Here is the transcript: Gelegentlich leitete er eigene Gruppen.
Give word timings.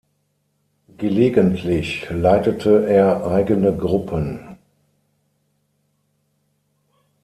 Gelegentlich 0.97 2.09
leitete 2.09 2.87
er 2.89 3.23
eigene 3.27 3.71
Gruppen. 3.77 4.57